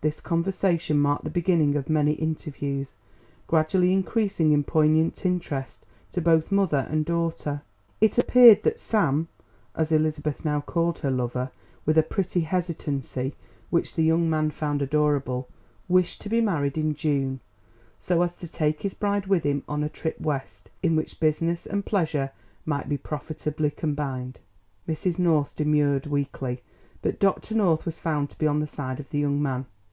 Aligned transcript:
This 0.00 0.20
conversation 0.20 1.00
marked 1.00 1.24
the 1.24 1.28
beginning 1.28 1.74
of 1.74 1.90
many 1.90 2.12
interviews, 2.12 2.92
gradually 3.48 3.92
increasing 3.92 4.52
in 4.52 4.62
poignant 4.62 5.26
interest 5.26 5.84
to 6.12 6.20
both 6.20 6.52
mother 6.52 6.86
and 6.88 7.04
daughter. 7.04 7.62
It 8.00 8.16
appeared 8.16 8.62
that 8.62 8.78
"Sam," 8.78 9.26
as 9.74 9.90
Elizabeth 9.90 10.44
now 10.44 10.60
called 10.60 11.00
her 11.00 11.10
lover 11.10 11.50
with 11.84 11.98
a 11.98 12.04
pretty 12.04 12.42
hesitancy 12.42 13.34
which 13.70 13.96
the 13.96 14.04
young 14.04 14.30
man 14.30 14.50
found 14.52 14.82
adorable, 14.82 15.48
wished 15.88 16.20
to 16.20 16.28
be 16.28 16.40
married 16.40 16.78
in 16.78 16.94
June, 16.94 17.40
so 17.98 18.22
as 18.22 18.36
to 18.36 18.46
take 18.46 18.82
his 18.82 18.94
bride 18.94 19.26
with 19.26 19.42
him 19.42 19.64
on 19.68 19.82
a 19.82 19.88
trip 19.88 20.20
West, 20.20 20.70
in 20.80 20.94
which 20.94 21.18
business 21.18 21.66
and 21.66 21.84
pleasure 21.84 22.30
might 22.64 22.88
be 22.88 22.96
profitably 22.96 23.72
combined. 23.72 24.38
Mrs. 24.88 25.18
North 25.18 25.56
demurred 25.56 26.06
weakly; 26.06 26.62
but 27.02 27.18
Dr. 27.18 27.56
North 27.56 27.84
was 27.84 27.98
found 27.98 28.30
to 28.30 28.38
be 28.38 28.46
on 28.46 28.60
the 28.60 28.68
side 28.68 29.00
of 29.00 29.10
the 29.10 29.18
young 29.18 29.42
man. 29.42 29.66